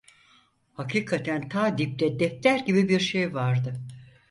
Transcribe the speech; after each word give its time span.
Hakikaten 0.73 1.49
ta 1.49 1.69
dipte 1.77 2.19
defter 2.19 2.59
gibi 2.59 2.89
bir 2.89 2.99
şey 2.99 3.33
vardı. 3.33 3.79